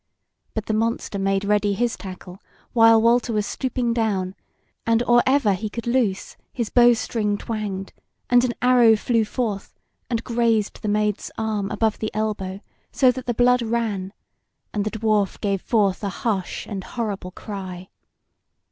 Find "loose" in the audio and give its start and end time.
5.85-6.35